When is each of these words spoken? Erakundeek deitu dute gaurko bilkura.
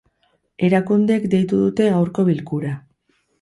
Erakundeek 0.67 1.27
deitu 1.33 1.59
dute 1.65 1.87
gaurko 1.97 2.27
bilkura. 2.31 2.73